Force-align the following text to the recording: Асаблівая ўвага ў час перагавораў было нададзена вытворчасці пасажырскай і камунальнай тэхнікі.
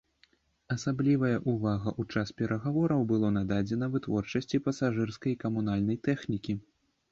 Асаблівая 0.75 1.33
ўвага 1.51 1.89
ў 1.91 2.15
час 2.15 2.31
перагавораў 2.39 3.05
было 3.13 3.31
нададзена 3.37 3.91
вытворчасці 3.99 4.63
пасажырскай 4.71 5.31
і 5.37 5.39
камунальнай 5.47 6.03
тэхнікі. 6.11 6.61